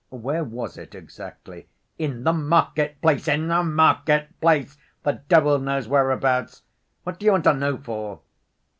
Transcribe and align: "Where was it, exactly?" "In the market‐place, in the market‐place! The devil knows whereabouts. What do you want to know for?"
"Where 0.09 0.43
was 0.43 0.79
it, 0.79 0.95
exactly?" 0.95 1.67
"In 1.99 2.23
the 2.23 2.33
market‐place, 2.33 3.27
in 3.31 3.49
the 3.49 3.61
market‐place! 3.61 4.75
The 5.03 5.21
devil 5.29 5.59
knows 5.59 5.87
whereabouts. 5.87 6.63
What 7.03 7.19
do 7.19 7.27
you 7.27 7.33
want 7.33 7.43
to 7.43 7.53
know 7.53 7.77
for?" 7.77 8.21